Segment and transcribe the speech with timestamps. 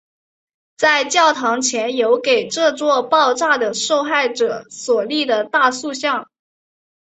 [0.77, 6.27] 在教堂前有给这场爆炸的受害者所立的大塑像。